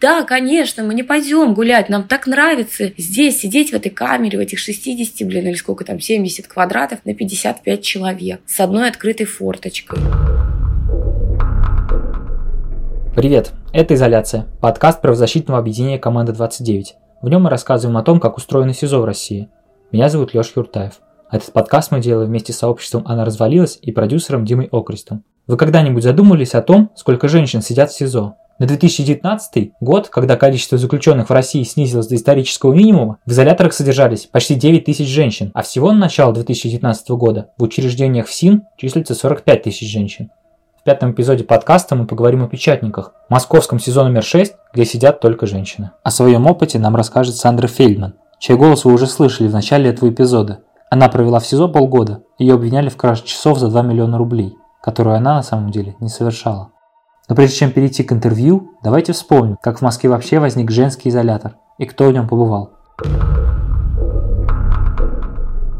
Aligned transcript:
да, 0.00 0.22
конечно, 0.22 0.82
мы 0.82 0.94
не 0.94 1.02
пойдем 1.02 1.52
гулять, 1.52 1.90
нам 1.90 2.04
так 2.04 2.26
нравится 2.26 2.90
здесь 2.96 3.38
сидеть 3.38 3.70
в 3.70 3.74
этой 3.74 3.90
камере, 3.90 4.38
в 4.38 4.40
этих 4.40 4.58
60, 4.58 5.28
блин, 5.28 5.46
или 5.46 5.54
сколько 5.54 5.84
там, 5.84 6.00
70 6.00 6.46
квадратов 6.46 7.00
на 7.04 7.14
55 7.14 7.82
человек 7.82 8.40
с 8.46 8.58
одной 8.60 8.88
открытой 8.88 9.26
форточкой. 9.26 9.98
Привет, 13.14 13.52
это 13.74 13.92
«Изоляция», 13.92 14.46
подкаст 14.62 15.02
правозащитного 15.02 15.58
объединения 15.58 15.98
«Команда 15.98 16.32
29». 16.32 16.84
В 17.20 17.28
нем 17.28 17.42
мы 17.42 17.50
рассказываем 17.50 17.98
о 17.98 18.02
том, 18.02 18.20
как 18.20 18.38
устроено 18.38 18.72
СИЗО 18.72 19.00
в 19.00 19.04
России. 19.04 19.50
Меня 19.92 20.08
зовут 20.08 20.32
Леша 20.32 20.52
Юртаев. 20.56 20.94
Этот 21.30 21.52
подкаст 21.52 21.90
мы 21.90 22.00
делаем 22.00 22.30
вместе 22.30 22.54
с 22.54 22.58
сообществом 22.58 23.02
«Она 23.06 23.26
развалилась» 23.26 23.78
и 23.82 23.92
продюсером 23.92 24.46
Димой 24.46 24.68
Окрестом. 24.72 25.24
Вы 25.46 25.58
когда-нибудь 25.58 26.02
задумывались 26.02 26.54
о 26.54 26.62
том, 26.62 26.90
сколько 26.96 27.28
женщин 27.28 27.60
сидят 27.60 27.90
в 27.90 27.98
СИЗО? 27.98 28.36
На 28.60 28.66
2019 28.66 29.72
год, 29.80 30.08
когда 30.10 30.36
количество 30.36 30.76
заключенных 30.76 31.30
в 31.30 31.32
России 31.32 31.62
снизилось 31.62 32.08
до 32.08 32.16
исторического 32.16 32.74
минимума, 32.74 33.16
в 33.24 33.30
изоляторах 33.30 33.72
содержались 33.72 34.26
почти 34.26 34.54
9 34.54 34.84
тысяч 34.84 35.08
женщин, 35.08 35.50
а 35.54 35.62
всего 35.62 35.92
на 35.92 36.00
начало 36.00 36.34
2019 36.34 37.08
года 37.12 37.52
в 37.56 37.62
учреждениях 37.62 38.26
ФСИН 38.26 38.64
числится 38.76 39.14
45 39.14 39.62
тысяч 39.62 39.90
женщин. 39.90 40.28
В 40.78 40.84
пятом 40.84 41.12
эпизоде 41.12 41.42
подкаста 41.42 41.96
мы 41.96 42.06
поговорим 42.06 42.44
о 42.44 42.48
печатниках, 42.48 43.14
московском 43.30 43.78
сезон 43.78 44.08
номер 44.08 44.22
6, 44.22 44.52
где 44.74 44.84
сидят 44.84 45.20
только 45.20 45.46
женщины. 45.46 45.92
О 46.02 46.10
своем 46.10 46.46
опыте 46.46 46.78
нам 46.78 46.96
расскажет 46.96 47.36
Сандра 47.36 47.66
Фельдман, 47.66 48.16
чей 48.38 48.56
голос 48.56 48.84
вы 48.84 48.92
уже 48.92 49.06
слышали 49.06 49.48
в 49.48 49.54
начале 49.54 49.88
этого 49.88 50.10
эпизода. 50.10 50.60
Она 50.90 51.08
провела 51.08 51.40
в 51.40 51.46
СИЗО 51.46 51.68
полгода, 51.68 52.24
ее 52.38 52.56
обвиняли 52.56 52.90
в 52.90 52.98
краже 52.98 53.24
часов 53.24 53.58
за 53.58 53.68
2 53.68 53.80
миллиона 53.80 54.18
рублей 54.18 54.54
которую 54.80 55.16
она 55.16 55.34
на 55.36 55.42
самом 55.42 55.70
деле 55.70 55.96
не 56.00 56.08
совершала. 56.08 56.70
Но 57.30 57.36
прежде 57.36 57.58
чем 57.58 57.70
перейти 57.70 58.02
к 58.02 58.12
интервью, 58.12 58.72
давайте 58.82 59.12
вспомним, 59.12 59.56
как 59.62 59.78
в 59.78 59.82
Москве 59.82 60.10
вообще 60.10 60.40
возник 60.40 60.72
женский 60.72 61.10
изолятор 61.10 61.54
и 61.78 61.86
кто 61.86 62.08
в 62.08 62.12
нем 62.12 62.26
побывал. 62.26 62.72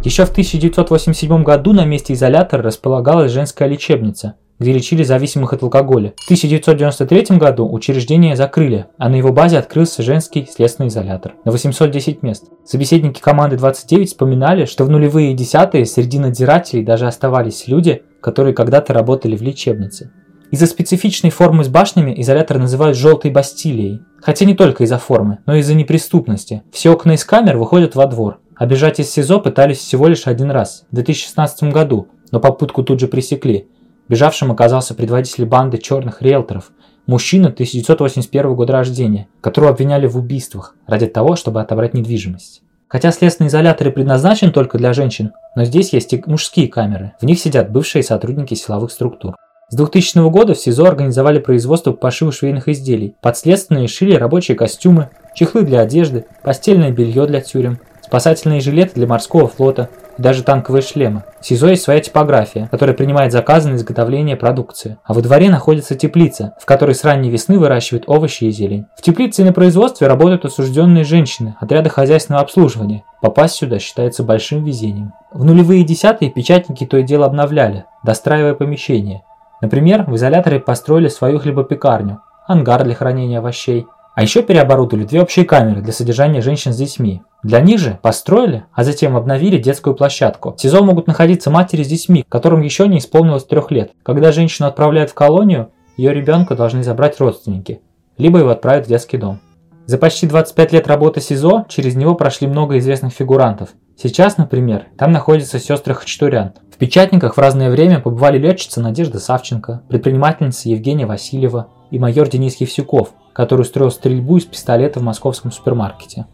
Еще 0.05 0.25
в 0.25 0.31
1987 0.31 1.43
году 1.43 1.73
на 1.73 1.85
месте 1.85 2.15
изолятора 2.15 2.63
располагалась 2.63 3.33
женская 3.33 3.69
лечебница, 3.69 4.37
где 4.61 4.73
лечили 4.73 5.03
зависимых 5.03 5.53
от 5.53 5.65
алкоголя. 5.65 6.15
В 6.19 6.25
1993 6.27 7.37
году 7.37 7.69
учреждение 7.69 8.37
закрыли, 8.37 8.87
а 8.97 9.09
на 9.09 9.17
его 9.17 9.33
базе 9.33 9.59
открылся 9.59 10.05
женский 10.05 10.49
следственный 10.49 10.89
изолятор 10.89 11.35
на 11.45 11.51
810 11.51 12.23
мест. 12.23 12.45
Собеседники 12.65 13.21
команды 13.21 13.57
29 13.57 14.09
вспоминали, 14.09 14.67
что 14.67 14.85
в 14.85 14.89
нулевые 14.89 15.33
и 15.33 15.35
десятые 15.35 15.85
среди 15.85 16.21
надзирателей 16.21 16.85
даже 16.85 17.09
оставались 17.09 17.67
люди, 17.67 18.05
которые 18.23 18.55
когда-то 18.55 18.95
работали 18.95 19.37
в 19.37 19.43
лечебнице. 19.43 20.13
Из-за 20.51 20.67
специфичной 20.67 21.31
формы 21.31 21.63
с 21.63 21.69
башнями 21.69 22.13
изолятор 22.21 22.59
называют 22.59 22.97
«желтой 22.97 23.31
бастилией». 23.31 24.01
Хотя 24.21 24.45
не 24.45 24.55
только 24.55 24.83
из-за 24.83 24.99
формы, 24.99 25.39
но 25.47 25.55
и 25.55 25.61
из-за 25.61 25.75
неприступности. 25.75 26.63
Все 26.73 26.93
окна 26.93 27.13
из 27.13 27.25
камер 27.25 27.57
выходят 27.57 27.95
во 27.95 28.07
двор. 28.07 28.41
А 28.57 28.67
бежать 28.67 28.99
из 28.99 29.11
СИЗО 29.11 29.39
пытались 29.39 29.79
всего 29.79 30.09
лишь 30.09 30.27
один 30.27 30.51
раз, 30.51 30.85
в 30.91 30.95
2016 30.97 31.73
году, 31.73 32.09
но 32.33 32.41
попытку 32.41 32.83
тут 32.83 32.99
же 32.99 33.07
пресекли. 33.07 33.69
Бежавшим 34.09 34.51
оказался 34.51 34.95
предводитель 34.95 35.47
банды 35.47 35.79
черных 35.79 36.21
риэлторов, 36.21 36.73
мужчина 37.07 37.49
1981 37.49 38.55
года 38.55 38.73
рождения, 38.73 39.29
которого 39.41 39.71
обвиняли 39.71 40.09
в 40.09 40.17
убийствах 40.17 40.75
ради 40.87 41.07
того, 41.07 41.37
чтобы 41.37 41.61
отобрать 41.61 41.95
недвижимость. 41.95 42.63
Хотя 42.89 43.13
следственный 43.13 43.49
изолятор 43.49 43.87
и 43.87 43.93
предназначен 43.93 44.51
только 44.51 44.77
для 44.77 44.93
женщин, 44.93 45.31
но 45.55 45.65
здесь 45.65 45.93
есть 45.93 46.13
и 46.13 46.23
мужские 46.27 46.67
камеры. 46.67 47.13
В 47.21 47.25
них 47.25 47.39
сидят 47.39 47.71
бывшие 47.71 48.03
сотрудники 48.03 48.55
силовых 48.55 48.91
структур. 48.91 49.37
С 49.71 49.77
2000 49.77 50.29
года 50.31 50.55
в 50.55 50.59
СИЗО 50.59 50.87
организовали 50.87 51.39
производство 51.39 51.93
пошива 51.93 52.33
швейных 52.33 52.67
изделий. 52.67 53.15
Подследственные 53.21 53.87
шили 53.87 54.17
рабочие 54.17 54.57
костюмы, 54.57 55.11
чехлы 55.33 55.63
для 55.63 55.81
одежды, 55.81 56.25
постельное 56.43 56.91
белье 56.91 57.25
для 57.27 57.41
тюрем, 57.41 57.79
спасательные 58.03 58.61
жилеты 58.61 58.95
для 58.97 59.07
морского 59.07 59.47
флота, 59.47 59.89
даже 60.19 60.43
танковые 60.43 60.83
шлемы. 60.83 61.23
В 61.41 61.47
СИЗО 61.47 61.69
есть 61.69 61.85
своя 61.85 62.01
типография, 62.01 62.67
которая 62.69 62.97
принимает 62.97 63.31
заказы 63.31 63.69
на 63.69 63.77
изготовление 63.77 64.35
продукции. 64.35 64.99
А 65.05 65.15
во 65.15 65.23
дворе 65.23 65.49
находится 65.49 65.95
теплица, 65.95 66.55
в 66.61 66.67
которой 66.67 66.97
с 66.97 67.05
ранней 67.05 67.31
весны 67.31 67.57
выращивают 67.57 68.09
овощи 68.09 68.47
и 68.47 68.51
зелень. 68.51 68.87
В 68.97 69.03
теплице 69.03 69.43
и 69.43 69.45
на 69.45 69.53
производстве 69.53 70.09
работают 70.09 70.45
осужденные 70.45 71.05
женщины, 71.05 71.55
отряды 71.61 71.91
хозяйственного 71.91 72.43
обслуживания. 72.43 73.05
Попасть 73.23 73.55
сюда 73.55 73.79
считается 73.79 74.25
большим 74.25 74.65
везением. 74.65 75.13
В 75.33 75.45
нулевые 75.45 75.83
и 75.83 75.85
десятые 75.85 76.33
печатники 76.33 76.85
то 76.87 76.97
и 76.97 77.05
дело 77.05 77.27
обновляли, 77.27 77.85
достраивая 78.03 78.55
помещения. 78.55 79.23
Например, 79.61 80.05
в 80.05 80.17
изоляторе 80.17 80.61
построили 80.61 81.09
свою 81.09 81.39
хлебопекарню, 81.39 82.21
ангар 82.47 82.85
для 82.85 82.95
хранения 82.95 83.39
овощей, 83.39 83.87
а 84.15 84.23
еще 84.23 84.43
переоборудовали 84.43 85.05
две 85.05 85.23
общие 85.23 85.45
камеры 85.45 85.83
для 85.83 85.93
содержания 85.93 86.43
женщин 86.43 86.73
с 86.73 86.77
детьми. 86.77 87.23
Для 87.43 87.61
них 87.61 87.79
же 87.79 87.99
построили, 88.03 88.65
а 88.73 88.85
затем 88.85 89.17
обновили 89.17 89.57
детскую 89.57 89.95
площадку. 89.95 90.55
В 90.57 90.61
СИЗО 90.61 90.83
могут 90.83 91.07
находиться 91.07 91.51
матери 91.51 91.83
с 91.83 91.89
детьми, 91.89 92.25
которым 92.29 92.61
еще 92.61 92.89
не 92.89 92.99
исполнилось 92.99 93.45
трех 93.45 93.71
лет. 93.71 93.93
Когда 94.03 94.33
женщину 94.33 94.69
отправляют 94.69 95.11
в 95.11 95.15
колонию, 95.15 95.71
ее 95.97 96.13
ребенка 96.13 96.55
должны 96.55 96.83
забрать 96.83 97.21
родственники, 97.21 97.81
либо 98.19 98.39
его 98.39 98.51
отправят 98.51 98.87
в 98.87 98.89
детский 98.89 99.17
дом. 99.17 99.41
За 99.87 99.97
почти 99.99 100.27
25 100.27 100.73
лет 100.73 100.87
работы 100.87 101.21
СИЗО 101.21 101.67
через 101.69 101.95
него 101.95 102.15
прошли 102.15 102.47
много 102.47 102.79
известных 102.79 103.13
фигурантов. 103.13 103.71
Сейчас, 103.97 104.37
например, 104.37 104.87
там 104.97 105.13
находятся 105.13 105.59
сестры 105.59 105.95
Хачатурян. 105.95 106.53
Печатниках 106.81 107.37
в 107.37 107.39
разное 107.39 107.71
время 107.71 108.01
побывали 108.01 108.39
летчица 108.39 108.81
Надежда 108.81 109.21
Савченко, 109.21 109.83
предпринимательница 109.89 110.71
Евгения 110.71 111.05
Васильева 111.05 111.69
и 111.91 111.99
майор 111.99 112.27
Денис 112.27 112.57
Евсюков, 112.57 113.11
который 113.35 113.61
устроил 113.61 113.91
стрельбу 113.91 114.39
из 114.39 114.47
пистолета 114.47 114.99
в 114.99 115.03
московском 115.03 115.53
супермаркете. 115.53 116.25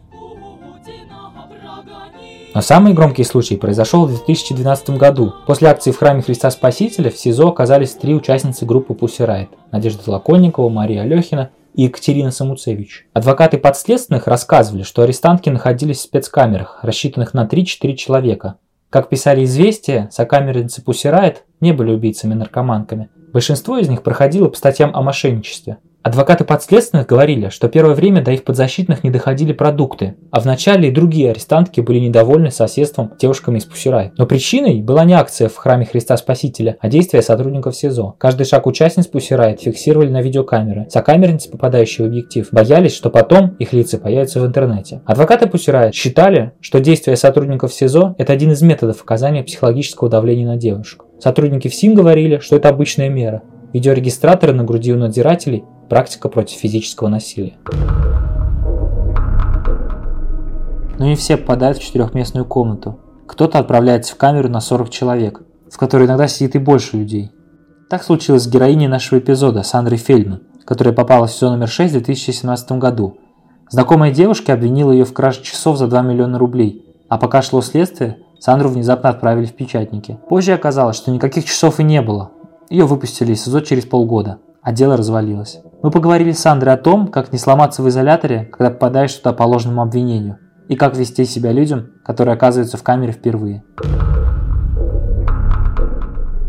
Но 2.55 2.61
самый 2.61 2.93
громкий 2.93 3.25
случай 3.25 3.57
произошел 3.57 4.05
в 4.05 4.07
2012 4.07 4.91
году. 4.91 5.33
После 5.45 5.67
акции 5.67 5.91
в 5.91 5.97
храме 5.97 6.21
Христа 6.21 6.49
Спасителя 6.49 7.11
в 7.11 7.17
СИЗО 7.17 7.49
оказались 7.49 7.91
три 7.95 8.15
участницы 8.15 8.65
группы 8.65 8.93
Pussy 8.93 9.27
Riot– 9.27 9.49
Надежда 9.73 10.09
Лаконникова, 10.09 10.69
Мария 10.69 11.01
Алехина 11.01 11.49
и 11.75 11.83
Екатерина 11.83 12.31
Самуцевич. 12.31 13.05
Адвокаты 13.11 13.57
подследственных 13.57 14.27
рассказывали, 14.27 14.83
что 14.83 15.01
арестантки 15.01 15.49
находились 15.49 15.97
в 15.97 16.03
спецкамерах, 16.03 16.79
рассчитанных 16.83 17.33
на 17.33 17.43
3-4 17.43 17.95
человека. 17.95 18.55
Как 18.89 19.09
писали 19.09 19.43
«Известия», 19.43 20.07
сокамерницы 20.11 20.81
Riot 20.81 21.37
не 21.59 21.73
были 21.73 21.91
убийцами-наркоманками. 21.91 23.09
Большинство 23.33 23.77
из 23.77 23.89
них 23.89 24.01
проходило 24.01 24.47
по 24.47 24.57
статьям 24.57 24.95
о 24.95 25.01
мошенничестве. 25.01 25.77
Адвокаты 26.07 26.45
подследственных 26.45 27.05
говорили, 27.05 27.49
что 27.49 27.67
первое 27.67 27.93
время 27.93 28.21
до 28.21 28.31
их 28.31 28.45
подзащитных 28.45 29.03
не 29.03 29.09
доходили 29.09 29.51
продукты, 29.51 30.15
а 30.31 30.39
вначале 30.39 30.87
и 30.87 30.91
другие 30.91 31.31
арестантки 31.31 31.81
были 31.81 31.99
недовольны 31.99 32.49
соседством 32.49 33.11
девушками 33.19 33.57
из 33.57 33.65
Пусирай. 33.65 34.13
Но 34.17 34.25
причиной 34.25 34.81
была 34.81 35.03
не 35.03 35.15
акция 35.15 35.49
в 35.49 35.57
храме 35.57 35.83
Христа 35.83 36.15
Спасителя, 36.15 36.77
а 36.79 36.87
действия 36.87 37.21
сотрудников 37.21 37.75
СИЗО. 37.75 38.15
Каждый 38.19 38.45
шаг 38.45 38.67
участниц 38.67 39.05
Пусирай 39.07 39.57
фиксировали 39.57 40.09
на 40.09 40.21
видеокамеры. 40.21 40.87
Сокамерницы, 40.89 41.51
попадающие 41.51 42.07
в 42.07 42.09
объектив, 42.09 42.47
боялись, 42.53 42.95
что 42.95 43.09
потом 43.09 43.57
их 43.59 43.73
лица 43.73 43.97
появятся 43.97 44.39
в 44.39 44.45
интернете. 44.45 45.01
Адвокаты 45.05 45.47
Пусирай 45.47 45.91
считали, 45.91 46.53
что 46.61 46.79
действия 46.79 47.17
сотрудников 47.17 47.73
СИЗО– 47.73 48.15
это 48.17 48.31
один 48.31 48.53
из 48.53 48.61
методов 48.61 49.01
оказания 49.01 49.43
психологического 49.43 50.09
давления 50.09 50.47
на 50.47 50.55
девушек. 50.55 51.03
Сотрудники 51.19 51.67
ФСИН 51.67 51.95
говорили, 51.95 52.39
что 52.39 52.55
это 52.55 52.69
обычная 52.69 53.09
мера. 53.09 53.41
Видеорегистраторы 53.73 54.53
на 54.53 54.63
груди 54.63 54.93
у 54.93 54.97
надзирателей 54.97 55.65
Практика 55.89 56.27
против 56.27 56.57
физического 56.57 57.07
насилия. 57.07 57.55
Но 60.99 61.05
не 61.05 61.15
все 61.15 61.37
попадают 61.37 61.77
в 61.77 61.83
четырехместную 61.83 62.45
комнату. 62.45 62.99
Кто-то 63.25 63.59
отправляется 63.59 64.13
в 64.13 64.17
камеру 64.17 64.49
на 64.49 64.59
40 64.59 64.89
человек, 64.89 65.41
в 65.71 65.77
которой 65.77 66.05
иногда 66.07 66.27
сидит 66.27 66.55
и 66.55 66.59
больше 66.59 66.97
людей. 66.97 67.31
Так 67.89 68.03
случилось 68.03 68.43
с 68.43 68.47
героиней 68.49 68.87
нашего 68.87 69.19
эпизода, 69.19 69.63
Сандрой 69.63 69.97
Фельдман, 69.97 70.41
которая 70.65 70.93
попала 70.93 71.27
в 71.27 71.31
сезон 71.31 71.53
номер 71.53 71.69
6 71.69 71.93
в 71.93 71.97
2017 71.97 72.71
году. 72.73 73.17
Знакомая 73.69 74.13
девушка 74.13 74.53
обвинила 74.53 74.91
ее 74.91 75.05
в 75.05 75.13
краже 75.13 75.41
часов 75.41 75.77
за 75.77 75.87
2 75.87 76.01
миллиона 76.01 76.37
рублей, 76.37 76.85
а 77.07 77.17
пока 77.17 77.41
шло 77.41 77.61
следствие, 77.61 78.17
Сандру 78.39 78.69
внезапно 78.69 79.09
отправили 79.09 79.45
в 79.45 79.53
печатники. 79.53 80.19
Позже 80.27 80.51
оказалось, 80.51 80.97
что 80.97 81.11
никаких 81.11 81.45
часов 81.45 81.79
и 81.79 81.83
не 81.83 82.01
было. 82.01 82.31
Ее 82.69 82.85
выпустили 82.85 83.31
из 83.31 83.43
СИЗО 83.43 83.61
через 83.61 83.85
полгода 83.85 84.39
а 84.67 84.73
дело 84.73 84.97
развалилось. 84.97 85.61
Мы 85.81 85.91
поговорили 85.91 86.33
с 86.33 86.45
Андрой 86.45 86.73
о 86.73 86.77
том, 86.77 87.07
как 87.07 87.31
не 87.31 87.39
сломаться 87.39 87.81
в 87.81 87.87
изоляторе, 87.87 88.43
когда 88.51 88.69
попадаешь 88.69 89.13
туда 89.13 89.31
по 89.31 89.43
ложному 89.43 89.81
обвинению, 89.81 90.39
и 90.67 90.75
как 90.75 90.97
вести 90.97 91.23
себя 91.23 91.53
людям, 91.53 91.91
которые 92.03 92.33
оказываются 92.33 92.75
в 92.75 92.83
камере 92.83 93.13
впервые. 93.13 93.63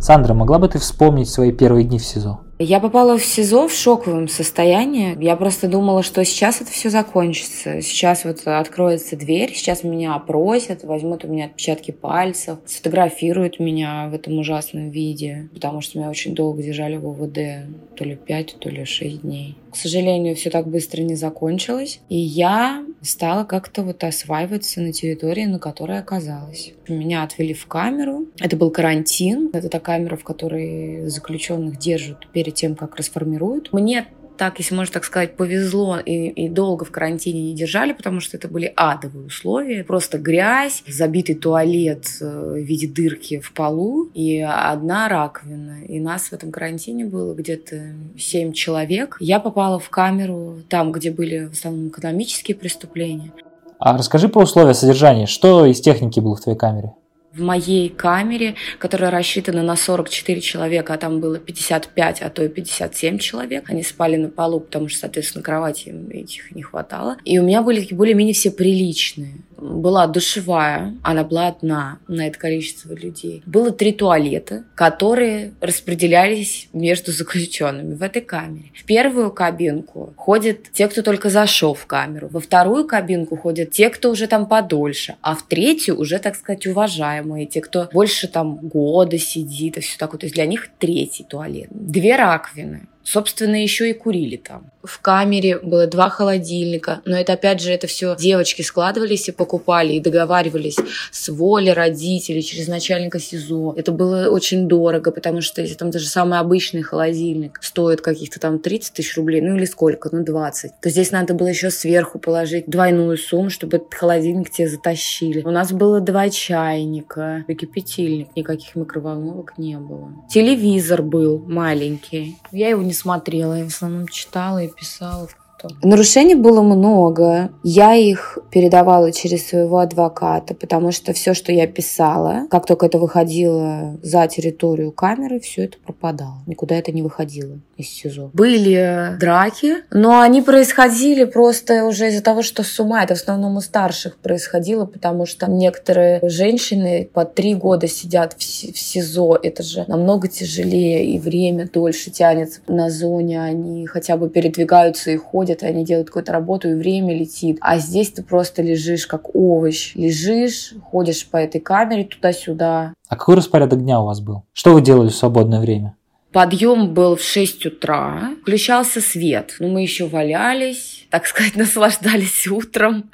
Сандра, 0.00 0.34
могла 0.34 0.58
бы 0.58 0.66
ты 0.66 0.80
вспомнить 0.80 1.30
свои 1.30 1.52
первые 1.52 1.84
дни 1.84 2.00
в 2.00 2.04
СИЗО? 2.04 2.40
Я 2.60 2.80
попала 2.80 3.16
в 3.16 3.24
СИЗО 3.24 3.68
в 3.68 3.72
шоковом 3.72 4.26
состоянии. 4.26 5.16
Я 5.22 5.36
просто 5.36 5.68
думала, 5.68 6.02
что 6.02 6.24
сейчас 6.24 6.60
это 6.60 6.72
все 6.72 6.90
закончится. 6.90 7.80
Сейчас 7.82 8.24
вот 8.24 8.40
откроется 8.46 9.14
дверь, 9.14 9.52
сейчас 9.54 9.84
меня 9.84 10.16
опросят, 10.16 10.82
возьмут 10.82 11.24
у 11.24 11.28
меня 11.28 11.46
отпечатки 11.46 11.92
пальцев, 11.92 12.58
сфотографируют 12.66 13.60
меня 13.60 14.08
в 14.08 14.14
этом 14.14 14.38
ужасном 14.38 14.90
виде, 14.90 15.48
потому 15.54 15.80
что 15.82 15.98
меня 15.98 16.10
очень 16.10 16.34
долго 16.34 16.60
держали 16.60 16.96
в 16.96 17.06
УВД, 17.06 17.94
то 17.96 18.04
ли 18.04 18.16
5, 18.16 18.56
то 18.58 18.68
ли 18.70 18.84
6 18.84 19.22
дней. 19.22 19.56
К 19.70 19.76
сожалению, 19.76 20.34
все 20.34 20.50
так 20.50 20.66
быстро 20.66 21.02
не 21.02 21.14
закончилось. 21.14 22.00
И 22.08 22.16
я 22.16 22.84
стала 23.02 23.44
как-то 23.44 23.82
вот 23.82 24.02
осваиваться 24.04 24.80
на 24.80 24.92
территории, 24.92 25.44
на 25.44 25.58
которой 25.58 25.98
оказалась. 25.98 26.72
Меня 26.88 27.22
отвели 27.22 27.54
в 27.54 27.66
камеру. 27.66 28.26
Это 28.40 28.56
был 28.56 28.70
карантин. 28.70 29.50
Это 29.52 29.68
та 29.68 29.80
камера, 29.80 30.16
в 30.16 30.24
которой 30.24 31.06
заключенных 31.08 31.78
держат 31.78 32.30
перед 32.32 32.54
тем, 32.54 32.74
как 32.74 32.96
расформируют. 32.96 33.72
Мне 33.72 34.08
так, 34.38 34.58
если 34.58 34.74
можно 34.74 34.94
так 34.94 35.04
сказать, 35.04 35.36
повезло 35.36 35.98
и, 35.98 36.28
и 36.28 36.48
долго 36.48 36.84
в 36.84 36.90
карантине 36.90 37.42
не 37.42 37.54
держали, 37.54 37.92
потому 37.92 38.20
что 38.20 38.36
это 38.36 38.48
были 38.48 38.72
адовые 38.76 39.26
условия. 39.26 39.84
Просто 39.84 40.16
грязь, 40.18 40.82
забитый 40.86 41.34
туалет 41.34 42.06
э, 42.20 42.52
в 42.52 42.56
виде 42.56 42.86
дырки 42.86 43.40
в 43.40 43.52
полу 43.52 44.04
и 44.14 44.40
одна 44.40 45.08
раковина. 45.08 45.84
И 45.84 46.00
нас 46.00 46.28
в 46.28 46.32
этом 46.32 46.52
карантине 46.52 47.04
было 47.04 47.34
где-то 47.34 47.94
семь 48.16 48.52
человек. 48.52 49.16
Я 49.20 49.40
попала 49.40 49.78
в 49.78 49.90
камеру 49.90 50.58
там, 50.68 50.92
где 50.92 51.10
были 51.10 51.46
в 51.46 51.52
основном 51.52 51.88
экономические 51.88 52.56
преступления. 52.56 53.32
А 53.78 53.96
расскажи 53.96 54.28
про 54.28 54.42
условия 54.42 54.74
содержания. 54.74 55.26
Что 55.26 55.66
из 55.66 55.80
техники 55.80 56.20
было 56.20 56.36
в 56.36 56.40
твоей 56.40 56.58
камере? 56.58 56.94
В 57.38 57.42
моей 57.42 57.88
камере, 57.88 58.54
которая 58.78 59.10
рассчитана 59.10 59.62
на 59.62 59.76
44 59.76 60.40
человека, 60.40 60.94
а 60.94 60.98
там 60.98 61.20
было 61.20 61.38
55, 61.38 62.22
а 62.22 62.30
то 62.30 62.44
и 62.44 62.48
57 62.48 63.18
человек. 63.18 63.64
Они 63.68 63.82
спали 63.82 64.16
на 64.16 64.28
полу, 64.28 64.60
потому 64.60 64.88
что, 64.88 65.00
соответственно, 65.00 65.42
кровати 65.42 65.94
этих 66.10 66.50
не 66.54 66.62
хватало. 66.62 67.16
И 67.24 67.38
у 67.38 67.44
меня 67.44 67.62
были 67.62 67.86
более-менее 67.92 68.34
все 68.34 68.50
приличные 68.50 69.34
была 69.60 70.06
душевая, 70.06 70.94
она 71.02 71.24
была 71.24 71.48
одна 71.48 71.98
на 72.06 72.26
это 72.26 72.38
количество 72.38 72.94
людей. 72.94 73.42
Было 73.46 73.70
три 73.70 73.92
туалета, 73.92 74.64
которые 74.74 75.52
распределялись 75.60 76.68
между 76.72 77.12
заключенными 77.12 77.94
в 77.94 78.02
этой 78.02 78.22
камере. 78.22 78.70
В 78.74 78.84
первую 78.84 79.30
кабинку 79.30 80.12
ходят 80.16 80.70
те, 80.72 80.88
кто 80.88 81.02
только 81.02 81.30
зашел 81.30 81.74
в 81.74 81.86
камеру. 81.86 82.28
Во 82.30 82.40
вторую 82.40 82.86
кабинку 82.86 83.36
ходят 83.36 83.70
те, 83.70 83.90
кто 83.90 84.10
уже 84.10 84.26
там 84.26 84.46
подольше. 84.46 85.16
А 85.22 85.34
в 85.34 85.42
третью 85.42 85.98
уже, 85.98 86.18
так 86.18 86.36
сказать, 86.36 86.66
уважаемые, 86.66 87.27
те, 87.46 87.60
кто 87.60 87.88
больше 87.92 88.28
там 88.28 88.56
года 88.56 89.18
сидит 89.18 89.76
и 89.76 89.80
все 89.80 89.98
такое. 89.98 90.20
То 90.20 90.26
есть 90.26 90.34
для 90.34 90.46
них 90.46 90.68
третий 90.78 91.24
туалет. 91.24 91.68
Две 91.70 92.16
раковины 92.16 92.88
Собственно, 93.10 93.62
еще 93.62 93.88
и 93.88 93.94
курили 93.94 94.36
там. 94.36 94.70
В 94.82 95.00
камере 95.00 95.58
было 95.58 95.86
два 95.86 96.10
холодильника, 96.10 97.00
но 97.06 97.16
это 97.16 97.32
опять 97.32 97.60
же 97.60 97.72
это 97.72 97.86
все 97.86 98.14
девочки 98.18 98.60
складывались 98.60 99.28
и 99.28 99.32
покупали 99.32 99.94
и 99.94 100.00
договаривались 100.00 100.76
с 101.10 101.28
волей 101.30 101.72
родителей 101.72 102.42
через 102.42 102.68
начальника 102.68 103.18
СИЗО. 103.18 103.74
Это 103.78 103.92
было 103.92 104.28
очень 104.28 104.68
дорого, 104.68 105.10
потому 105.10 105.40
что 105.40 105.62
если 105.62 105.74
там 105.74 105.90
даже 105.90 106.06
самый 106.06 106.38
обычный 106.38 106.82
холодильник 106.82 107.58
стоит 107.62 108.02
каких-то 108.02 108.40
там 108.40 108.58
30 108.58 108.92
тысяч 108.92 109.16
рублей, 109.16 109.40
ну 109.40 109.56
или 109.56 109.64
сколько, 109.64 110.10
ну 110.12 110.22
20, 110.22 110.72
то 110.82 110.90
здесь 110.90 111.10
надо 111.10 111.32
было 111.32 111.46
еще 111.48 111.70
сверху 111.70 112.18
положить 112.18 112.66
двойную 112.66 113.16
сумму, 113.16 113.48
чтобы 113.48 113.78
этот 113.78 113.94
холодильник 113.94 114.50
тебе 114.50 114.68
затащили. 114.68 115.40
У 115.42 115.50
нас 115.50 115.72
было 115.72 116.00
два 116.00 116.28
чайника, 116.28 117.44
кипятильник, 117.48 118.36
никаких 118.36 118.76
микроволновок 118.76 119.54
не 119.56 119.78
было. 119.78 120.12
Телевизор 120.30 121.00
был 121.02 121.38
маленький. 121.38 122.36
Я 122.52 122.68
его 122.68 122.82
не 122.82 122.97
смотрела, 122.98 123.54
я 123.54 123.64
в 123.64 123.68
основном 123.68 124.08
читала 124.08 124.62
и 124.62 124.68
писала 124.68 125.28
что. 125.58 125.68
Нарушений 125.82 126.34
было 126.34 126.62
много. 126.62 127.50
Я 127.62 127.94
их 127.94 128.38
передавала 128.50 129.12
через 129.12 129.48
своего 129.48 129.78
адвоката, 129.78 130.54
потому 130.54 130.92
что 130.92 131.12
все, 131.12 131.34
что 131.34 131.52
я 131.52 131.66
писала, 131.66 132.46
как 132.50 132.66
только 132.66 132.86
это 132.86 132.98
выходило 132.98 133.98
за 134.02 134.26
территорию 134.26 134.92
камеры, 134.92 135.40
все 135.40 135.64
это 135.64 135.78
пропадало. 135.78 136.42
Никуда 136.46 136.76
это 136.76 136.92
не 136.92 137.02
выходило 137.02 137.58
из 137.76 137.88
СИЗО. 137.88 138.30
Были 138.32 139.16
драки, 139.18 139.76
но 139.90 140.20
они 140.20 140.42
происходили 140.42 141.24
просто 141.24 141.84
уже 141.84 142.08
из-за 142.08 142.22
того, 142.22 142.42
что 142.42 142.62
с 142.62 142.80
ума. 142.80 143.04
Это 143.04 143.14
в 143.14 143.18
основном 143.18 143.56
у 143.56 143.60
старших 143.60 144.18
происходило, 144.18 144.84
потому 144.86 145.26
что 145.26 145.50
некоторые 145.50 146.20
женщины 146.22 147.08
по 147.12 147.24
три 147.24 147.54
года 147.54 147.88
сидят 147.88 148.34
в 148.38 148.42
СИЗО. 148.42 149.38
Это 149.42 149.62
же 149.62 149.84
намного 149.88 150.28
тяжелее, 150.28 151.04
и 151.06 151.18
время 151.18 151.68
дольше 151.72 152.10
тянется 152.10 152.60
на 152.66 152.90
зоне. 152.90 153.42
Они 153.42 153.86
хотя 153.86 154.16
бы 154.16 154.28
передвигаются 154.28 155.10
и 155.10 155.16
ходят 155.16 155.47
ходят, 155.48 155.62
они 155.62 155.84
делают 155.84 156.08
какую-то 156.08 156.32
работу, 156.32 156.68
и 156.68 156.74
время 156.74 157.16
летит. 157.16 157.58
А 157.60 157.78
здесь 157.78 158.12
ты 158.12 158.22
просто 158.22 158.62
лежишь 158.62 159.06
как 159.06 159.34
овощ. 159.34 159.94
Лежишь, 159.94 160.74
ходишь 160.82 161.26
по 161.26 161.36
этой 161.36 161.60
камере 161.60 162.04
туда-сюда. 162.04 162.94
А 163.08 163.16
какой 163.16 163.36
распорядок 163.36 163.82
дня 163.82 164.00
у 164.00 164.06
вас 164.06 164.20
был? 164.20 164.42
Что 164.52 164.74
вы 164.74 164.82
делали 164.82 165.08
в 165.08 165.14
свободное 165.14 165.60
время? 165.60 165.94
Подъем 166.32 166.92
был 166.92 167.16
в 167.16 167.22
6 167.22 167.66
утра, 167.66 168.30
включался 168.42 169.00
свет. 169.00 169.56
Ну, 169.60 169.68
мы 169.68 169.80
еще 169.82 170.06
валялись, 170.06 171.06
так 171.10 171.26
сказать, 171.26 171.56
наслаждались 171.56 172.46
утром. 172.46 173.10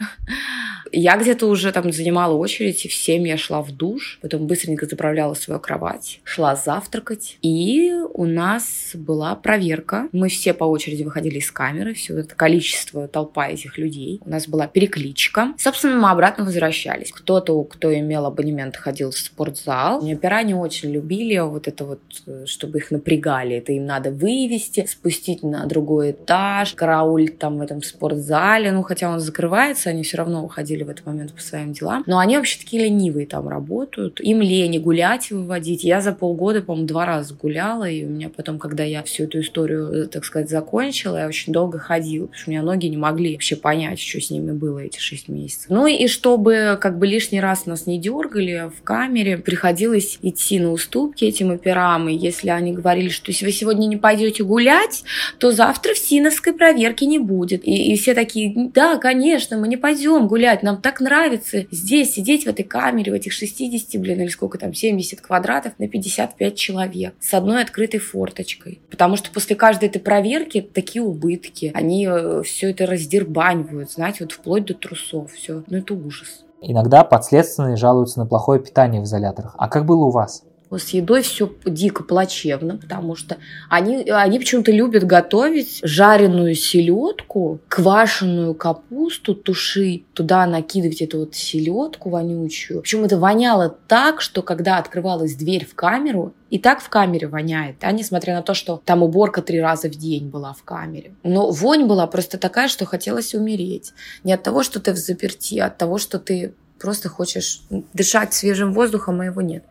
Я 0.97 1.17
где-то 1.17 1.47
уже 1.47 1.73
там 1.73 1.93
занимала 1.93 2.35
очередь, 2.35 2.85
и 2.85 2.89
в 2.89 2.95
7 2.95 3.27
я 3.27 3.37
шла 3.37 3.63
в 3.63 3.73
душ, 3.73 4.19
потом 4.23 4.47
быстренько 4.47 4.87
заправляла 4.87 5.35
свою 5.35 5.59
кровать, 5.59 6.21
шла 6.23 6.55
завтракать. 6.55 7.37
И 7.43 7.93
у 8.13 8.27
нас 8.27 8.93
была 8.95 9.35
проверка. 9.35 10.09
Мы 10.13 10.29
все 10.29 10.55
по 10.55 10.65
очереди 10.65 11.03
выходили 11.03 11.39
из 11.39 11.51
камеры, 11.51 11.95
все 11.95 12.19
это 12.19 12.37
количество, 12.37 13.09
толпа 13.09 13.49
этих 13.49 13.77
людей. 13.77 14.21
У 14.25 14.31
нас 14.31 14.47
была 14.47 14.69
перекличка. 14.69 15.55
Собственно, 15.59 15.97
мы 15.97 16.11
обратно 16.11 16.45
возвращались. 16.45 17.11
Кто-то, 17.11 17.63
кто 17.65 17.93
имел 17.93 18.27
абонемент, 18.27 18.77
ходил 18.77 19.11
в 19.11 19.19
спортзал. 19.19 20.05
Опера 20.05 20.43
не 20.45 20.55
очень 20.55 20.93
любили 20.93 21.39
вот 21.39 21.67
это 21.67 21.85
вот, 21.85 22.01
чтобы 22.47 22.79
их 22.79 22.93
напрягали. 22.93 23.57
Это 23.57 23.73
им 23.73 23.85
надо 23.85 24.13
вывести, 24.13 24.87
спустить 24.87 25.43
на 25.43 25.67
другой 25.67 26.13
этаж, 26.13 26.75
караулить 26.75 27.39
там 27.39 27.59
в 27.59 27.63
этом 27.63 27.83
спортзале. 27.83 28.71
Ну, 28.71 28.83
хотя 28.83 29.11
он 29.11 29.19
закрывается, 29.19 29.91
они 29.91 30.05
все 30.05 30.19
равно 30.19 30.45
уходили 30.45 30.84
в 30.85 30.91
этот 30.91 31.07
момент 31.07 31.33
по 31.33 31.41
своим 31.41 31.73
делам. 31.73 32.05
Но 32.07 32.19
они 32.19 32.37
вообще 32.37 32.59
такие 32.59 32.85
ленивые 32.85 33.27
там 33.27 33.49
работают. 33.49 34.21
Им 34.21 34.41
лень 34.41 34.81
гулять 34.81 35.31
выводить. 35.31 35.85
Я 35.85 36.01
за 36.01 36.13
полгода, 36.13 36.63
по-моему, 36.63 36.87
два 36.87 37.07
раза 37.07 37.35
гуляла, 37.35 37.89
и 37.89 38.05
у 38.05 38.09
меня 38.09 38.31
потом, 38.35 38.59
когда 38.59 38.85
я 38.85 39.03
всю 39.03 39.25
эту 39.25 39.41
историю, 39.41 40.09
так 40.09 40.25
сказать, 40.25 40.51
закончила, 40.51 41.19
я 41.19 41.27
очень 41.27 41.53
долго 41.53 41.79
ходила, 41.79 42.27
потому 42.27 42.39
что 42.39 42.51
у 42.51 42.53
меня 42.53 42.63
ноги 42.63 42.87
не 42.87 42.97
могли 42.97 43.33
вообще 43.33 43.57
понять, 43.57 44.01
что 44.01 44.21
с 44.21 44.31
ними 44.31 44.53
было 44.53 44.81
эти 44.81 44.99
шесть 44.99 45.29
месяцев. 45.29 45.67
Ну 45.69 45.87
и 45.87 46.07
чтобы 46.07 46.79
как 46.81 46.99
бы 46.99 47.07
лишний 47.07 47.41
раз 47.41 47.67
нас 47.67 47.87
не 47.87 47.99
дергали 47.99 48.71
в 48.77 48.83
камере, 48.83 49.39
приходилось 49.39 50.19
идти 50.23 50.59
на 50.59 50.73
уступки 50.73 51.25
этим 51.25 51.51
операм, 51.51 52.09
и 52.09 52.15
если 52.15 52.51
они 52.51 52.73
говорили, 52.73 53.09
что 53.09 53.31
если 53.31 53.45
вы 53.45 53.53
сегодня 53.53 53.87
не 53.87 53.97
пойдете 53.97 54.45
гулять, 54.45 55.05
то 55.39 55.51
завтра 55.51 55.95
в 55.95 55.99
Синовской 55.99 56.53
проверке 56.53 57.07
не 57.07 57.19
будет. 57.19 57.67
И, 57.67 57.93
и 57.93 57.97
все 57.97 58.15
такие, 58.15 58.71
да, 58.75 58.97
конечно, 58.99 59.57
мы 59.57 59.69
не 59.69 59.77
пойдем 59.77 60.29
гулять, 60.29 60.63
нам 60.63 60.74
нам 60.75 60.83
так 60.83 61.01
нравится 61.01 61.67
здесь 61.71 62.15
сидеть 62.15 62.45
в 62.45 62.49
этой 62.49 62.65
камере, 62.65 63.13
в 63.13 63.15
этих 63.15 63.33
60, 63.33 64.01
блин, 64.01 64.21
или 64.21 64.29
сколько 64.29 64.59
там, 64.59 64.75
70 64.75 65.21
квадратов 65.21 65.73
на 65.79 65.89
55 65.89 66.57
человек 66.57 67.15
с 67.21 67.33
одной 67.33 67.63
открытой 67.63 68.01
форточкой. 68.01 68.81
Потому 68.91 69.17
что 69.17 69.31
после 69.31 69.55
каждой 69.55 69.89
этой 69.89 70.01
проверки 70.01 70.61
такие 70.61 71.03
убытки. 71.03 71.71
Они 71.75 72.09
э, 72.11 72.43
все 72.43 72.71
это 72.71 72.87
раздербанивают, 72.87 73.93
знаете, 73.93 74.25
вот 74.25 74.33
вплоть 74.33 74.65
до 74.65 74.75
трусов. 74.75 75.33
Все. 75.33 75.63
Ну, 75.69 75.79
это 75.79 75.95
ужас. 75.95 76.45
Иногда 76.61 77.05
подследственные 77.05 77.77
жалуются 77.77 78.19
на 78.19 78.27
плохое 78.27 78.61
питание 78.61 79.01
в 79.01 79.05
изоляторах. 79.05 79.55
А 79.59 79.69
как 79.69 79.85
было 79.87 80.07
у 80.07 80.11
вас? 80.11 80.43
С 80.71 80.89
едой 80.89 81.23
все 81.23 81.53
дико 81.65 82.03
плачевно, 82.03 82.77
потому 82.77 83.15
что 83.15 83.37
они, 83.69 84.11
они 84.11 84.39
почему-то 84.39 84.73
любят 84.73 85.05
готовить 85.05 85.81
жареную 85.83 86.55
селедку, 86.55 87.61
квашеную 87.69 88.55
капусту 88.55 89.35
тушить, 89.35 90.13
туда 90.15 90.47
накидывать 90.47 91.01
эту 91.01 91.21
вот 91.21 91.35
селедку 91.35 92.11
вонючую. 92.11 92.83
Причем 92.83 93.05
это 93.05 93.19
воняло 93.19 93.77
так, 93.87 94.21
что 94.21 94.43
когда 94.43 94.79
открывалась 94.79 95.37
дверь 95.37 95.65
в 95.65 95.75
камеру, 95.75 96.35
и 96.51 96.59
так 96.59 96.81
в 96.81 96.89
камере 96.89 97.27
воняет, 97.27 97.77
а 97.81 97.91
несмотря 97.91 98.35
на 98.37 98.43
то, 98.43 98.55
что 98.55 98.81
там 98.85 99.03
уборка 99.03 99.43
три 99.43 99.61
раза 99.61 99.89
в 99.89 99.97
день 99.97 100.29
была 100.29 100.53
в 100.53 100.63
камере. 100.63 101.13
Но 101.25 101.51
вонь 101.51 101.87
была 101.87 102.07
просто 102.07 102.39
такая, 102.39 102.69
что 102.69 102.85
хотелось 102.85 103.35
умереть. 103.35 103.93
Не 104.23 104.33
от 104.33 104.43
того, 104.43 104.63
что 104.63 104.79
ты 104.79 104.93
в 104.93 104.97
заперти, 104.97 105.59
а 105.59 105.67
от 105.67 105.79
того, 105.79 105.99
что 105.99 106.21
ты 106.21 106.55
просто 106.79 107.09
хочешь 107.09 107.63
дышать 107.93 108.35
свежим 108.35 108.73
воздухом, 108.73 109.21
а 109.21 109.25
его 109.25 109.41
нет. 109.41 109.65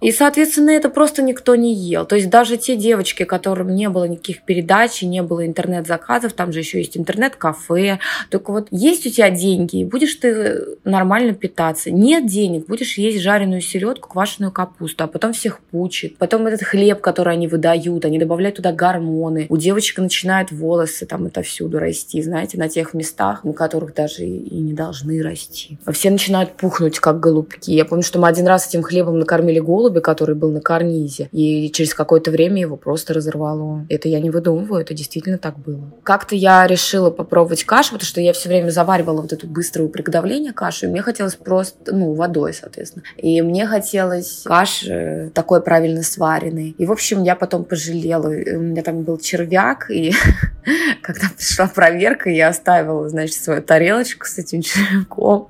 И, 0.00 0.12
соответственно, 0.12 0.70
это 0.70 0.90
просто 0.90 1.22
никто 1.22 1.56
не 1.56 1.74
ел. 1.74 2.04
То 2.04 2.16
есть 2.16 2.28
даже 2.28 2.56
те 2.56 2.76
девочки, 2.76 3.24
которым 3.24 3.74
не 3.74 3.88
было 3.88 4.04
никаких 4.04 4.42
передач, 4.42 5.02
не 5.02 5.22
было 5.22 5.46
интернет-заказов, 5.46 6.32
там 6.32 6.52
же 6.52 6.60
еще 6.60 6.78
есть 6.78 6.96
интернет-кафе. 6.96 7.98
Только 8.30 8.52
вот 8.52 8.68
есть 8.70 9.06
у 9.06 9.10
тебя 9.10 9.30
деньги, 9.30 9.78
и 9.78 9.84
будешь 9.84 10.14
ты 10.16 10.64
нормально 10.84 11.32
питаться. 11.32 11.90
Нет 11.90 12.26
денег, 12.26 12.66
будешь 12.66 12.98
есть 12.98 13.20
жареную 13.20 13.60
селедку, 13.60 14.10
квашеную 14.10 14.52
капусту, 14.52 15.04
а 15.04 15.06
потом 15.06 15.32
всех 15.32 15.60
пучит. 15.60 16.18
Потом 16.18 16.46
этот 16.46 16.62
хлеб, 16.62 17.00
который 17.00 17.34
они 17.34 17.48
выдают, 17.48 18.04
они 18.04 18.18
добавляют 18.18 18.56
туда 18.56 18.72
гормоны. 18.72 19.46
У 19.48 19.56
девочек 19.56 19.98
начинают 19.98 20.52
волосы 20.52 21.06
там 21.06 21.26
это 21.26 21.42
всюду 21.42 21.78
расти, 21.78 22.22
знаете, 22.22 22.58
на 22.58 22.68
тех 22.68 22.94
местах, 22.94 23.44
на 23.44 23.52
которых 23.52 23.94
даже 23.94 24.24
и 24.24 24.58
не 24.58 24.72
должны 24.72 25.22
расти. 25.22 25.78
Все 25.92 26.10
начинают 26.10 26.52
пухнуть, 26.52 26.98
как 26.98 27.20
голубки. 27.20 27.72
Я 27.72 27.84
помню, 27.84 28.04
что 28.04 28.18
мы 28.18 28.28
один 28.28 28.46
раз 28.46 28.68
этим 28.68 28.82
хлебом 28.82 29.18
накормили 29.18 29.58
голову, 29.58 29.85
голубя, 29.86 30.00
который 30.00 30.34
был 30.34 30.50
на 30.50 30.60
карнизе, 30.60 31.28
и 31.32 31.70
через 31.70 31.94
какое-то 31.94 32.30
время 32.30 32.60
его 32.60 32.76
просто 32.76 33.14
разорвало. 33.14 33.86
Это 33.88 34.08
я 34.08 34.20
не 34.20 34.30
выдумываю, 34.30 34.80
это 34.80 34.94
действительно 34.94 35.38
так 35.38 35.58
было. 35.58 35.92
Как-то 36.02 36.34
я 36.34 36.66
решила 36.66 37.10
попробовать 37.10 37.64
кашу, 37.64 37.92
потому 37.92 38.06
что 38.06 38.20
я 38.20 38.32
все 38.32 38.48
время 38.48 38.70
заваривала 38.70 39.22
вот 39.22 39.32
эту 39.32 39.46
быструю 39.46 39.88
приготовление 39.88 40.52
кашу, 40.52 40.86
и 40.86 40.88
мне 40.88 41.02
хотелось 41.02 41.36
просто, 41.36 41.94
ну, 41.94 42.14
водой, 42.14 42.52
соответственно. 42.52 43.04
И 43.16 43.40
мне 43.42 43.66
хотелось 43.66 44.42
каши 44.44 45.30
такой 45.34 45.62
правильно 45.62 46.02
сваренной. 46.02 46.74
И, 46.78 46.86
в 46.86 46.92
общем, 46.92 47.22
я 47.22 47.36
потом 47.36 47.64
пожалела. 47.64 48.28
У 48.28 48.60
меня 48.60 48.82
там 48.82 49.02
был 49.02 49.18
червяк, 49.18 49.90
и 49.90 50.12
когда 51.02 51.28
пришла 51.36 51.66
проверка, 51.66 52.30
я 52.30 52.48
оставила, 52.48 53.08
значит, 53.08 53.36
свою 53.36 53.62
тарелочку 53.62 54.26
с 54.26 54.38
этим 54.38 54.62
червяком 54.62 55.48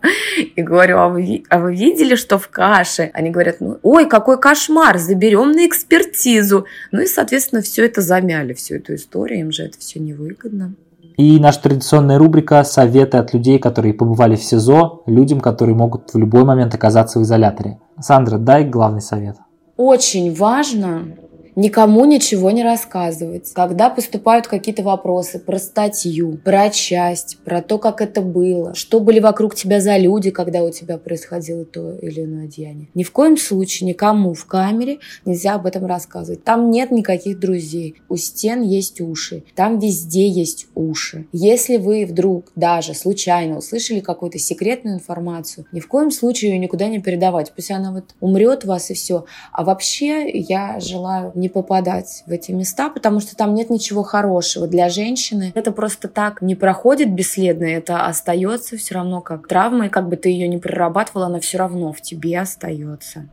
и 0.54 0.62
говорю, 0.62 0.98
а 0.98 1.08
вы, 1.08 1.44
а 1.48 1.58
вы 1.58 1.74
видели, 1.74 2.14
что 2.14 2.38
в 2.38 2.48
каше? 2.48 3.10
Они 3.14 3.30
говорят, 3.30 3.56
ну, 3.60 3.78
ой, 3.82 4.08
какой 4.08 4.38
кошмар, 4.38 4.98
заберем 4.98 5.52
на 5.52 5.66
экспертизу. 5.66 6.66
Ну 6.92 7.02
и, 7.02 7.06
соответственно, 7.06 7.62
все 7.62 7.84
это 7.86 8.00
замяли, 8.00 8.52
всю 8.52 8.76
эту 8.76 8.94
историю, 8.94 9.40
им 9.40 9.52
же 9.52 9.64
это 9.64 9.78
все 9.78 10.00
невыгодно. 10.00 10.74
И 11.16 11.40
наша 11.40 11.62
традиционная 11.62 12.18
рубрика 12.18 12.62
«Советы 12.62 13.16
от 13.16 13.32
людей, 13.32 13.58
которые 13.58 13.94
побывали 13.94 14.36
в 14.36 14.42
СИЗО, 14.42 15.04
людям, 15.06 15.40
которые 15.40 15.74
могут 15.74 16.12
в 16.12 16.18
любой 16.18 16.44
момент 16.44 16.74
оказаться 16.74 17.18
в 17.18 17.22
изоляторе». 17.22 17.78
Сандра, 17.98 18.36
дай 18.36 18.64
главный 18.64 19.00
совет. 19.00 19.36
Очень 19.78 20.34
важно 20.34 21.06
никому 21.56 22.04
ничего 22.04 22.50
не 22.50 22.62
рассказывать. 22.62 23.50
Когда 23.54 23.90
поступают 23.90 24.46
какие-то 24.46 24.82
вопросы 24.82 25.38
про 25.38 25.58
статью, 25.58 26.38
про 26.44 26.70
часть, 26.70 27.38
про 27.44 27.62
то, 27.62 27.78
как 27.78 28.00
это 28.00 28.20
было, 28.20 28.74
что 28.74 29.00
были 29.00 29.18
вокруг 29.18 29.54
тебя 29.54 29.80
за 29.80 29.96
люди, 29.96 30.30
когда 30.30 30.62
у 30.62 30.70
тебя 30.70 30.98
происходило 30.98 31.64
то 31.64 31.96
или 31.96 32.22
иное 32.22 32.46
деяние. 32.46 32.88
Ни 32.94 33.02
в 33.02 33.10
коем 33.10 33.36
случае 33.38 33.88
никому 33.88 34.34
в 34.34 34.44
камере 34.44 34.98
нельзя 35.24 35.54
об 35.54 35.66
этом 35.66 35.86
рассказывать. 35.86 36.44
Там 36.44 36.70
нет 36.70 36.90
никаких 36.90 37.40
друзей. 37.40 37.96
У 38.08 38.16
стен 38.16 38.62
есть 38.62 39.00
уши. 39.00 39.42
Там 39.54 39.78
везде 39.78 40.28
есть 40.28 40.68
уши. 40.74 41.26
Если 41.32 41.78
вы 41.78 42.04
вдруг 42.04 42.52
даже 42.54 42.92
случайно 42.92 43.58
услышали 43.58 44.00
какую-то 44.00 44.38
секретную 44.38 44.96
информацию, 44.96 45.66
ни 45.72 45.80
в 45.80 45.88
коем 45.88 46.10
случае 46.10 46.52
ее 46.52 46.58
никуда 46.58 46.88
не 46.88 47.00
передавать. 47.00 47.52
Пусть 47.56 47.70
она 47.70 47.92
вот 47.92 48.14
умрет 48.20 48.64
вас 48.64 48.90
и 48.90 48.94
все. 48.94 49.24
А 49.52 49.64
вообще 49.64 50.28
я 50.30 50.78
желаю 50.80 51.32
не 51.34 51.45
не 51.46 51.48
попадать 51.48 52.24
в 52.26 52.32
эти 52.32 52.50
места, 52.50 52.90
потому 52.90 53.20
что 53.20 53.36
там 53.36 53.54
нет 53.54 53.70
ничего 53.70 54.02
хорошего 54.02 54.66
для 54.66 54.88
женщины. 54.88 55.52
Это 55.54 55.70
просто 55.70 56.08
так 56.08 56.42
не 56.42 56.56
проходит 56.56 57.14
бесследно, 57.14 57.66
это 57.66 58.06
остается 58.06 58.76
все 58.76 58.96
равно 58.96 59.20
как 59.20 59.46
травма, 59.46 59.86
и 59.86 59.88
как 59.88 60.08
бы 60.08 60.16
ты 60.16 60.28
ее 60.28 60.48
не 60.48 60.58
прорабатывала, 60.58 61.26
она 61.26 61.38
все 61.38 61.58
равно 61.58 61.92
в 61.92 62.00
тебе 62.00 62.40
остается. 62.40 63.28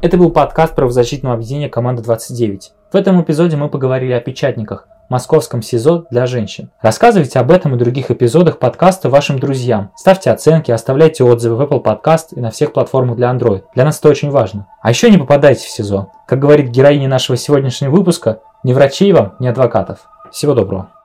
Это 0.00 0.16
был 0.16 0.30
подкаст 0.30 0.74
правозащитного 0.74 1.34
объединения 1.34 1.68
«Команда 1.68 2.00
29». 2.00 2.60
В 2.92 2.96
этом 2.96 3.20
эпизоде 3.20 3.56
мы 3.56 3.68
поговорили 3.68 4.12
о 4.12 4.20
печатниках, 4.20 4.88
московском 5.08 5.62
СИЗО 5.62 6.06
для 6.10 6.26
женщин. 6.26 6.70
Рассказывайте 6.80 7.38
об 7.38 7.50
этом 7.50 7.74
и 7.74 7.78
других 7.78 8.10
эпизодах 8.10 8.58
подкаста 8.58 9.08
вашим 9.08 9.38
друзьям. 9.38 9.90
Ставьте 9.96 10.30
оценки, 10.30 10.70
оставляйте 10.70 11.24
отзывы 11.24 11.56
в 11.56 11.62
Apple 11.62 11.82
Podcast 11.82 12.28
и 12.32 12.40
на 12.40 12.50
всех 12.50 12.72
платформах 12.72 13.16
для 13.16 13.30
Android. 13.30 13.62
Для 13.74 13.84
нас 13.84 13.98
это 13.98 14.08
очень 14.08 14.30
важно. 14.30 14.66
А 14.82 14.90
еще 14.90 15.10
не 15.10 15.18
попадайте 15.18 15.66
в 15.66 15.70
СИЗО. 15.70 16.10
Как 16.26 16.38
говорит 16.38 16.70
героиня 16.70 17.08
нашего 17.08 17.36
сегодняшнего 17.36 17.90
выпуска, 17.90 18.40
ни 18.62 18.72
врачей 18.72 19.12
вам, 19.12 19.34
ни 19.38 19.46
адвокатов. 19.46 20.08
Всего 20.32 20.54
доброго. 20.54 20.95